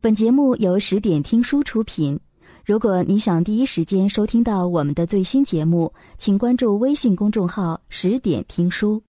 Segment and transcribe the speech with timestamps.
[0.00, 2.20] 本节目由十点听书出品。
[2.64, 9.02] 如果你想第一时间收听到我们的最新节目，请关注微信公众号“十点听书”。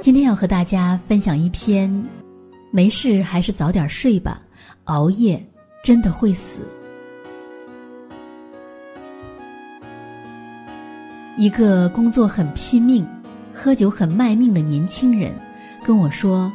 [0.00, 1.92] 今天要和大家分享一篇：
[2.70, 4.40] 没事还是早点睡吧，
[4.84, 5.44] 熬夜
[5.82, 6.60] 真的会死。
[11.36, 13.04] 一个工作很拼命、
[13.52, 15.34] 喝酒很卖命的年轻人。
[15.88, 16.52] 跟我说，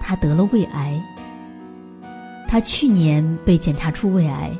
[0.00, 1.00] 他得了胃癌。
[2.48, 4.50] 他去年被检查出胃癌，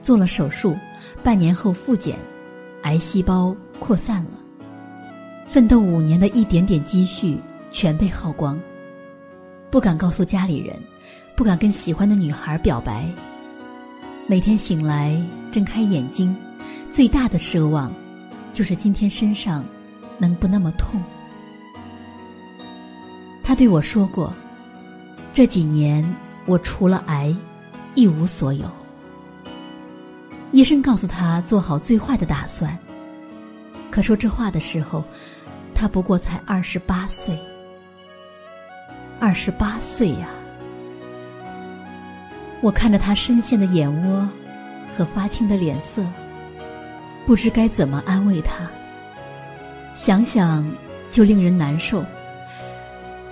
[0.00, 0.74] 做了手术，
[1.22, 2.18] 半年后复检，
[2.84, 4.30] 癌细胞扩散了。
[5.44, 7.38] 奋斗五年的一点点积蓄
[7.70, 8.58] 全被耗光，
[9.70, 10.74] 不敢告诉家里人，
[11.36, 13.06] 不敢跟喜欢的女孩表白。
[14.26, 16.34] 每天醒来睁开眼睛，
[16.90, 17.92] 最大的奢望，
[18.54, 19.62] 就是今天身上
[20.16, 20.98] 能不那么痛。
[23.42, 24.32] 他对我说过
[25.32, 26.04] ：“这几年
[26.46, 27.34] 我除了癌，
[27.94, 28.70] 一无所有。”
[30.52, 32.76] 医生告诉他做好最坏的打算。
[33.90, 35.02] 可说这话的时候，
[35.74, 37.38] 他不过才二十八岁。
[39.18, 40.28] 二十八岁呀！
[42.60, 44.28] 我看着他深陷的眼窝
[44.96, 46.04] 和发青的脸色，
[47.26, 48.68] 不知该怎么安慰他。
[49.94, 50.66] 想想
[51.10, 52.04] 就令人难受。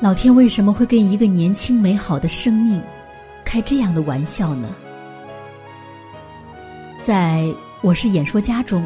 [0.00, 2.80] 老天为什么会跟一个年轻美好的生命
[3.44, 4.74] 开这样的玩笑呢？
[7.04, 8.82] 在我是演说家中，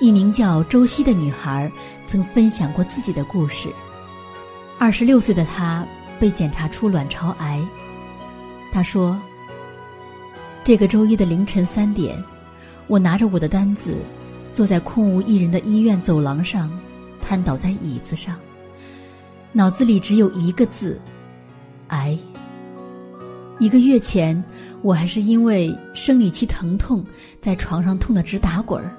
[0.00, 1.70] 一名叫周西的女孩
[2.04, 3.68] 曾分享过自己的故事。
[4.76, 5.86] 二十六岁的她
[6.18, 7.64] 被检查出卵巢癌。
[8.72, 9.16] 她说
[10.64, 12.20] ：“这个周一的凌晨三点，
[12.88, 13.94] 我拿着我的单子，
[14.52, 16.68] 坐在空无一人的医院走廊上，
[17.22, 18.36] 瘫倒在椅子上。”
[19.52, 20.96] 脑子里只有一个字：
[21.88, 22.16] 癌。
[23.58, 24.40] 一个月前，
[24.80, 27.04] 我还是因为生理期疼痛，
[27.40, 28.94] 在床上痛得直打滚儿。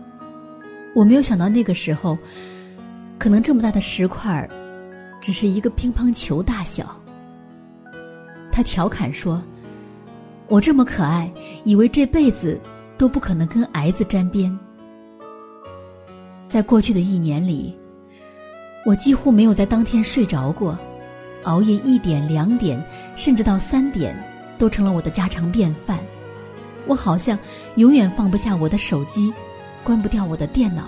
[0.93, 2.17] 我没有想到那个时候，
[3.17, 4.49] 可能这么大的石块儿，
[5.21, 7.01] 只是一个乒乓球大小。
[8.51, 9.41] 他调侃说
[10.49, 11.31] ：“我这么可爱，
[11.63, 12.59] 以为这辈子
[12.97, 14.55] 都不可能跟癌子沾边。”
[16.49, 17.73] 在过去的一年里。
[18.83, 20.77] 我几乎没有在当天睡着过，
[21.43, 22.83] 熬夜一点、两点，
[23.15, 24.15] 甚至到三点，
[24.57, 25.99] 都成了我的家常便饭。
[26.87, 27.37] 我好像
[27.75, 29.31] 永远放不下我的手机，
[29.83, 30.85] 关不掉我的电脑，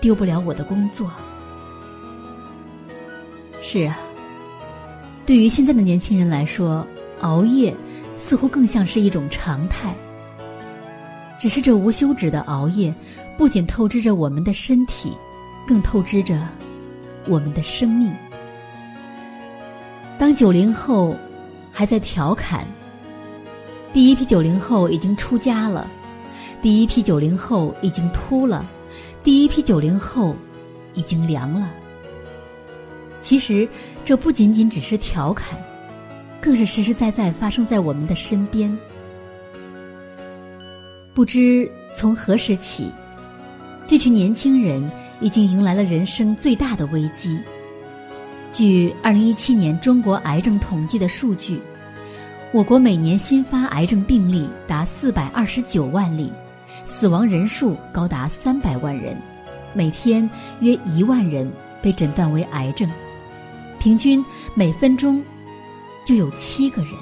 [0.00, 1.10] 丢不了我的工作。
[3.60, 3.98] 是啊，
[5.26, 6.86] 对于现在的年轻人来说，
[7.20, 7.74] 熬夜
[8.16, 9.94] 似乎更像是一种常态。
[11.38, 12.94] 只是这无休止的熬夜，
[13.36, 15.14] 不仅透支着我们的身体，
[15.66, 16.48] 更透支着。
[17.26, 18.12] 我们的生命。
[20.18, 21.16] 当九零后
[21.72, 22.66] 还在调侃，
[23.92, 25.88] 第一批九零后已经出家了，
[26.60, 28.66] 第一批九零后已经秃了，
[29.22, 30.36] 第一批九零后
[30.94, 31.70] 已经凉了。
[33.20, 33.68] 其实，
[34.04, 35.58] 这不仅仅只是调侃，
[36.40, 38.76] 更是实实在在发生在我们的身边。
[41.14, 42.90] 不知从何时起，
[43.86, 44.90] 这群年轻人。
[45.20, 47.40] 已经迎来了人生最大的危机。
[48.52, 51.60] 据二零一七年中国癌症统计的数据，
[52.52, 56.32] 我国每年新发癌症病例达四百二十九万例，
[56.84, 59.16] 死亡人数高达三百万人，
[59.72, 60.28] 每天
[60.60, 61.50] 约一万人
[61.80, 62.90] 被诊断为癌症，
[63.78, 65.22] 平均每分钟
[66.04, 66.92] 就有七个人。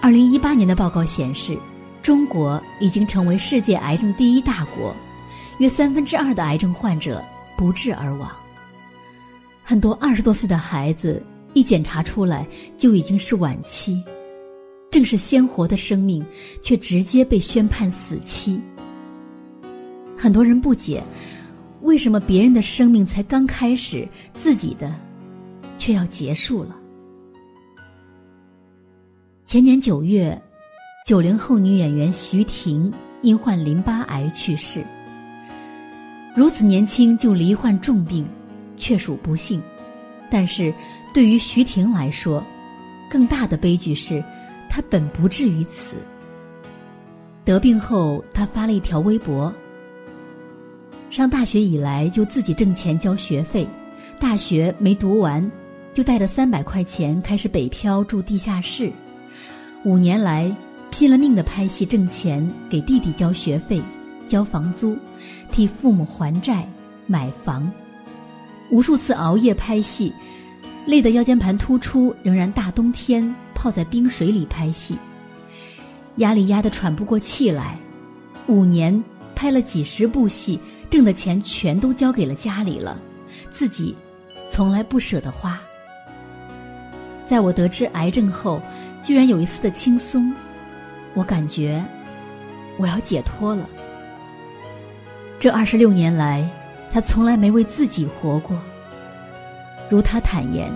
[0.00, 1.58] 二零一八年的报告显示，
[2.02, 4.94] 中国已经成为世界癌症第一大国。
[5.60, 7.22] 约三分之二的癌症患者
[7.54, 8.30] 不治而亡。
[9.62, 11.22] 很多二十多岁的孩子
[11.52, 12.46] 一检查出来
[12.78, 14.02] 就已经是晚期，
[14.90, 16.24] 正是鲜活的生命，
[16.62, 18.58] 却直接被宣判死期。
[20.16, 21.04] 很多人不解，
[21.82, 24.94] 为什么别人的生命才刚开始，自己的
[25.76, 26.74] 却要结束了？
[29.44, 30.40] 前年九月，
[31.04, 32.90] 九零后女演员徐婷
[33.20, 34.82] 因患淋巴癌去世。
[36.34, 38.26] 如此年轻就罹患重病，
[38.76, 39.60] 确属不幸。
[40.30, 40.72] 但是，
[41.12, 42.42] 对于徐婷来说，
[43.10, 44.22] 更大的悲剧是，
[44.68, 45.96] 她本不至于此。
[47.44, 49.52] 得病后，她发了一条微博：
[51.10, 53.66] 上大学以来就自己挣钱交学费，
[54.20, 55.50] 大学没读完，
[55.92, 58.92] 就带着三百块钱开始北漂住地下室。
[59.82, 60.54] 五年来，
[60.92, 63.82] 拼了命的拍戏挣钱，给弟弟交学费。
[64.28, 64.96] 交房租，
[65.50, 66.66] 替父母还债，
[67.06, 67.70] 买房，
[68.70, 70.12] 无数次熬夜拍戏，
[70.86, 74.96] 累得腰间盘突出，仍然大冬天泡在冰水里拍戏，
[76.16, 77.76] 压力压得喘不过气来。
[78.46, 79.02] 五年
[79.34, 80.58] 拍了几十部戏，
[80.90, 82.98] 挣的钱全都交给了家里了，
[83.50, 83.94] 自己
[84.50, 85.60] 从来不舍得花。
[87.26, 88.60] 在我得知癌症后，
[89.02, 90.34] 居然有一丝的轻松，
[91.14, 91.84] 我感觉
[92.76, 93.68] 我要解脱了。
[95.40, 96.46] 这二十六年来，
[96.92, 98.60] 他从来没为自己活过。
[99.88, 100.70] 如他坦言，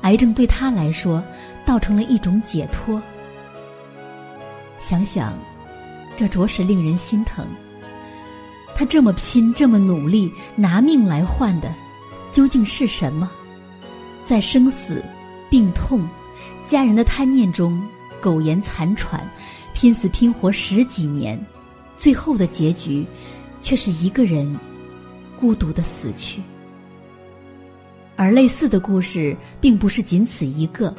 [0.00, 1.22] 癌症对他来说，
[1.64, 3.00] 倒成了一种解脱。
[4.80, 5.38] 想想，
[6.16, 7.46] 这着实令人心疼。
[8.74, 11.72] 他这么拼，这么努力，拿命来换的，
[12.32, 13.30] 究竟是什么？
[14.24, 15.00] 在生死、
[15.48, 16.04] 病痛、
[16.66, 17.80] 家人的贪念中
[18.20, 19.24] 苟延残喘，
[19.72, 21.38] 拼死拼活十几年，
[21.96, 23.06] 最后的结局，
[23.62, 24.58] 却是一个人
[25.40, 26.42] 孤独的死去。
[28.14, 30.94] 而类似的故事并不是仅此一个。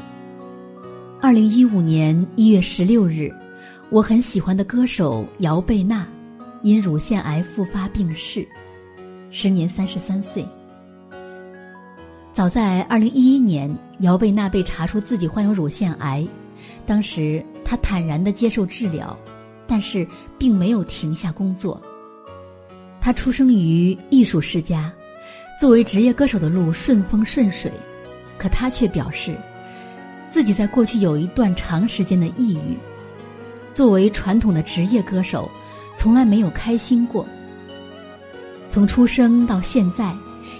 [1.21, 3.31] 二零一五年一月十六日，
[3.89, 6.06] 我很喜欢的歌手姚贝娜
[6.63, 8.45] 因乳腺癌复发病逝，
[9.30, 10.45] 时年三十三岁。
[12.33, 16.27] 早在二零一一年，姚贝娜被查出自己患有乳腺癌，
[16.86, 19.18] 当时她坦然的接受治疗，
[19.68, 20.06] 但是
[20.38, 21.80] 并没有停下工作。
[23.03, 24.89] 他出生于艺术世家。
[25.59, 27.69] 作为职业歌手的路顺风顺水，
[28.38, 29.35] 可他却表示，
[30.29, 32.77] 自己在过去有一段长时间的抑郁。
[33.73, 35.51] 作为传统的职业歌手，
[35.97, 37.27] 从来没有开心过。
[38.69, 40.15] 从出生到现在，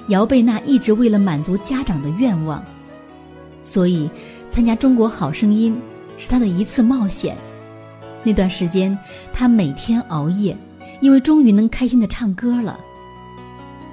[0.09, 2.61] 姚贝娜一直为了满足家长的愿望，
[3.63, 4.09] 所以
[4.49, 5.73] 参加《中国好声音》
[6.21, 7.37] 是她的一次冒险。
[8.21, 8.97] 那段时间，
[9.31, 10.55] 她每天熬夜，
[11.03, 12.79] 因为终于能开心的唱歌了。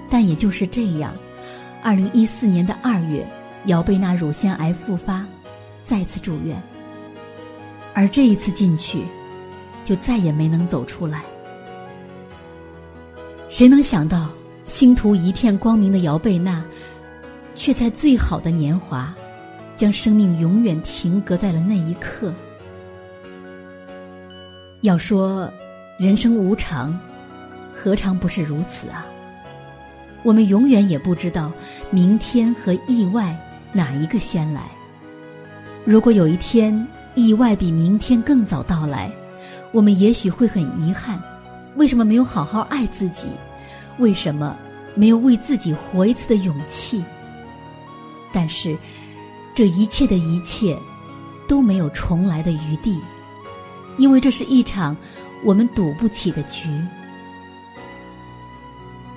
[0.08, 1.12] 但也就是这样，
[1.82, 3.26] 二零一四年的二月，
[3.64, 5.26] 姚贝娜乳腺癌复发，
[5.82, 6.56] 再次住院。
[7.94, 9.02] 而这一次进去，
[9.84, 11.24] 就再也没能走出来。
[13.48, 14.28] 谁能想到，
[14.68, 16.64] 星途一片光明的姚贝娜，
[17.56, 19.12] 却在最好的年华，
[19.76, 22.32] 将生命永远停格在了那一刻。
[24.82, 25.52] 要说
[26.00, 26.98] 人生无常，
[27.74, 29.04] 何尝不是如此啊？
[30.22, 31.52] 我们永远也不知道
[31.90, 33.36] 明天和意外
[33.70, 34.62] 哪一个先来。
[35.84, 39.12] 如果有一天意外比明天更早到来，
[39.72, 41.20] 我们也许会很遗憾：
[41.76, 43.28] 为什么没有好好爱自己？
[43.98, 44.56] 为什么
[44.94, 47.04] 没有为自己活一次的勇气？
[48.32, 48.74] 但是，
[49.54, 50.78] 这一切的一切
[51.46, 52.98] 都没有重来的余地，
[53.98, 54.96] 因为这是一场
[55.44, 56.68] 我们赌不起的局。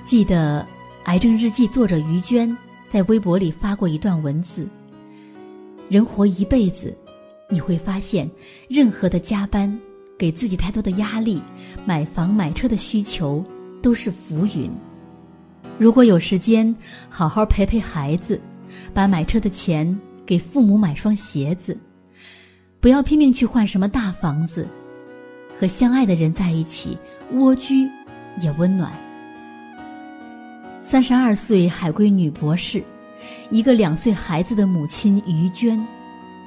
[0.04, 0.66] 记得。
[1.04, 2.56] 癌症日记作者于娟
[2.90, 4.66] 在微博里发过一段文字
[5.90, 6.96] ：“人活一辈子，
[7.50, 8.26] 你会发现，
[8.70, 9.78] 任何的加班、
[10.18, 11.42] 给自己太多的压力、
[11.84, 13.44] 买房买车的需求
[13.82, 14.70] 都是浮云。
[15.76, 16.74] 如果有时间，
[17.10, 18.40] 好好陪陪孩子，
[18.94, 21.78] 把买车的钱给父母买双鞋子，
[22.80, 24.66] 不要拼命去换什么大房子，
[25.58, 26.98] 和相爱的人在一起，
[27.32, 27.88] 蜗居
[28.40, 28.92] 也温暖。”
[30.82, 32.82] 三十二岁海归女博士，
[33.50, 35.82] 一个两岁孩子的母亲于娟，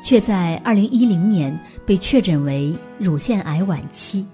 [0.04, 4.26] 却在二零一零年被确诊为乳腺癌晚期。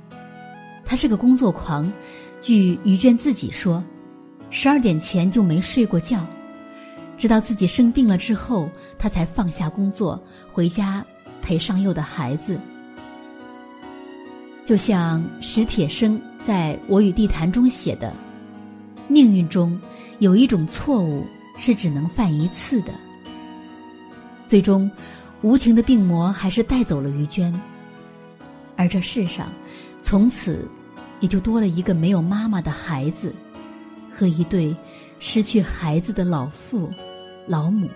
[0.84, 1.89] 她是个工作狂，
[2.42, 3.82] 据于娟自己说，
[4.50, 6.25] 十二点前就没睡过觉，
[7.18, 11.03] 直到自己生病了之后，她才放下工作回家
[11.42, 12.60] 陪上幼的孩子。
[14.65, 18.13] 就像史铁生在我与地坛中写的。
[19.08, 19.79] 命运中
[20.20, 21.25] 有一种错误
[21.58, 22.93] 是只能犯一次的。
[24.48, 24.89] 最终，
[25.41, 27.53] 无情的病魔还是带走了于娟，
[28.75, 29.51] 而这世上，
[30.01, 30.67] 从此
[31.20, 33.34] 也就多了一个没有妈妈的孩子，
[34.10, 34.75] 和一对
[35.20, 36.89] 失去孩子的老父、
[37.48, 37.89] 老母。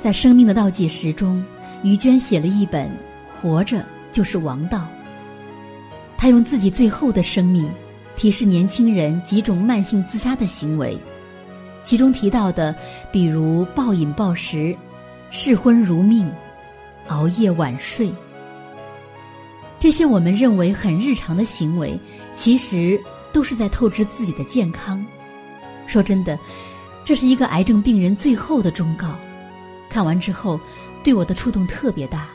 [0.00, 1.42] 在生命的倒计时中，
[1.82, 2.88] 于娟写了一本
[3.40, 4.78] 《活着就是王道》，
[6.16, 7.70] 他用自己最后的生命。
[8.16, 10.98] 提示年轻人几种慢性自杀的行为，
[11.82, 12.74] 其中提到的，
[13.10, 14.76] 比如暴饮暴食、
[15.30, 16.30] 嗜荤如命、
[17.08, 18.12] 熬夜晚睡，
[19.78, 21.98] 这些我们认为很日常的行为，
[22.34, 23.00] 其实
[23.32, 25.02] 都是在透支自己的健康。
[25.86, 26.38] 说真的，
[27.02, 29.14] 这是一个癌症病人最后的忠告。
[29.88, 30.60] 看完之后，
[31.02, 32.28] 对我的触动特别大。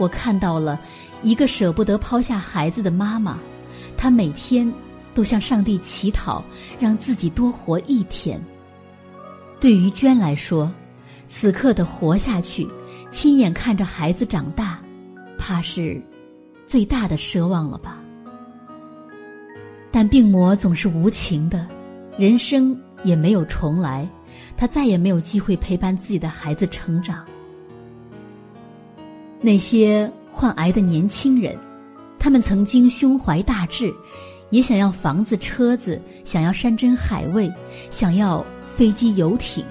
[0.00, 0.80] 我看到了
[1.22, 3.38] 一个舍不得抛下孩子的妈妈。
[3.98, 4.72] 她每天
[5.12, 6.42] 都向上帝祈祷，
[6.78, 8.40] 让自己多活一天。
[9.60, 10.72] 对于娟来说，
[11.28, 12.66] 此刻的活下去，
[13.10, 14.80] 亲眼看着孩子长大，
[15.36, 16.00] 怕是
[16.66, 17.98] 最大的奢望了吧？
[19.92, 21.66] 但病魔总是无情的，
[22.16, 24.08] 人生也没有重来，
[24.56, 27.22] 他再也没有机会陪伴自己的孩子成长。
[29.40, 31.56] 那些患癌的年轻人，
[32.18, 33.92] 他们曾经胸怀大志，
[34.50, 37.50] 也想要房子、车子，想要山珍海味，
[37.90, 39.64] 想要飞机、游艇。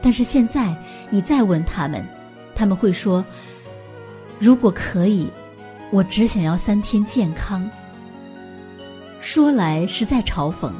[0.00, 0.74] 但是现在，
[1.10, 2.06] 你再问他们，
[2.54, 3.24] 他们会说
[4.40, 5.28] ：“如果可以，
[5.90, 7.68] 我只想要三天健康。”
[9.20, 10.72] 说来实在嘲讽，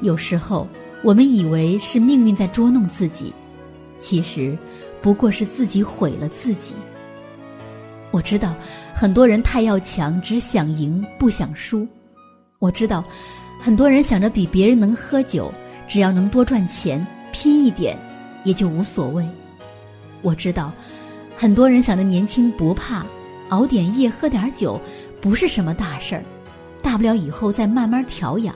[0.00, 0.66] 有时候
[1.02, 3.32] 我们以为是命运在捉弄自己，
[3.98, 4.56] 其实
[5.02, 6.74] 不过是自己毁了自己。
[8.16, 8.54] 我知道，
[8.94, 11.86] 很多人太要强，只想赢不想输。
[12.58, 13.04] 我知道，
[13.60, 15.52] 很多人想着比别人能喝酒，
[15.86, 17.94] 只要能多赚钱，拼一点，
[18.42, 19.22] 也就无所谓。
[20.22, 20.72] 我知道，
[21.36, 23.04] 很多人想着年轻不怕，
[23.50, 24.80] 熬点夜喝点酒，
[25.20, 26.24] 不是什么大事儿，
[26.80, 28.54] 大不了以后再慢慢调养。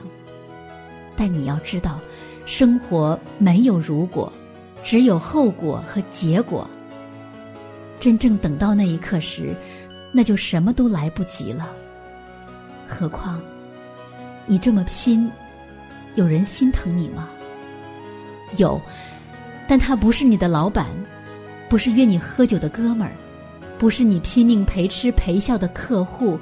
[1.15, 1.99] 但你要知道，
[2.47, 4.33] 生活没有如果，
[4.81, 6.67] 只有后果和结果。
[8.01, 9.55] 真正等到那一刻时，
[10.11, 11.69] 那就什么都来不及了。
[12.87, 13.39] 何况，
[14.47, 15.31] 你这么拼，
[16.15, 17.29] 有人心疼你吗？
[18.57, 18.81] 有，
[19.67, 20.87] 但他不是你的老板，
[21.69, 23.13] 不是约你喝酒的哥们儿，
[23.77, 26.39] 不是你拼命陪吃陪笑的客户，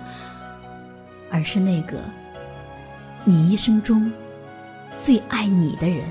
[1.29, 1.97] 而是那个
[3.25, 4.09] 你一生中
[4.97, 6.05] 最爱你的人。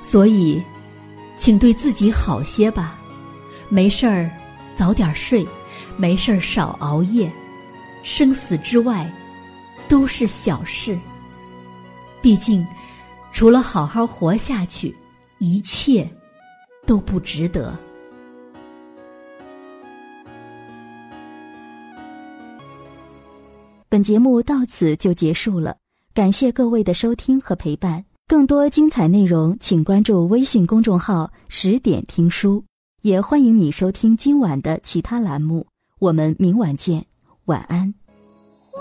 [0.00, 0.60] 所以，
[1.36, 2.98] 请对自己好些吧。
[3.72, 4.30] 没事儿，
[4.74, 5.46] 早点睡；
[5.96, 7.32] 没事儿，少熬夜。
[8.02, 9.10] 生死之外，
[9.88, 10.98] 都是小事。
[12.20, 12.66] 毕竟，
[13.32, 14.94] 除了好好活下去，
[15.38, 16.06] 一切
[16.84, 17.74] 都不值得。
[23.88, 25.74] 本节目到此就结束了，
[26.12, 28.04] 感谢各位的收听和陪伴。
[28.28, 32.62] 更多精彩内容，请关注微信公众号“十点听书”。
[33.02, 35.66] 也欢迎你收听今晚的其他栏目，
[35.98, 37.04] 我们明晚见，
[37.46, 37.92] 晚安。
[38.70, 38.80] 花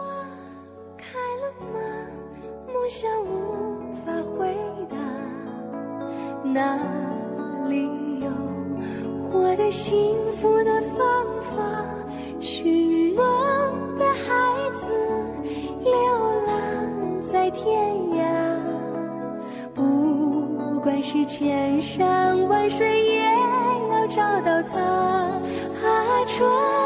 [0.95, 1.79] 开了吗？
[2.67, 4.55] 梦想无法回
[4.91, 4.95] 答，
[6.51, 6.77] 哪
[7.67, 7.81] 里
[8.19, 8.29] 有
[9.31, 9.91] 获得幸
[10.33, 11.83] 福的方法？
[12.39, 13.25] 寻梦
[13.95, 14.93] 的孩子
[15.83, 15.91] 流
[16.45, 18.23] 浪在天涯，
[19.73, 23.30] 不管是千山万水也。
[24.11, 26.80] 找到他，啊，春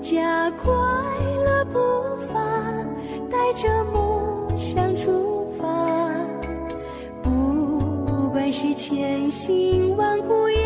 [0.00, 0.72] 加快
[1.44, 1.78] 了步
[2.32, 2.40] 伐，
[3.30, 5.66] 带着梦想出发。
[7.22, 10.56] 不管是千辛万苦也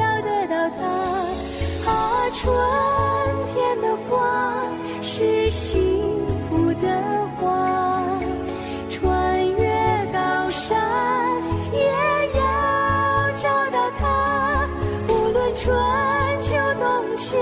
[0.00, 1.90] 要得到它。
[1.90, 1.92] 啊，
[2.32, 2.52] 春
[3.54, 4.64] 天的花
[5.02, 6.88] 是幸福的
[7.38, 8.18] 花，
[8.90, 10.76] 穿越高山
[11.72, 11.86] 也
[12.34, 12.40] 要
[13.36, 14.68] 找到它。
[15.08, 15.76] 无论春
[16.40, 17.36] 秋冬夏，